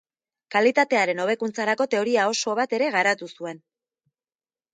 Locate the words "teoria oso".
1.91-2.57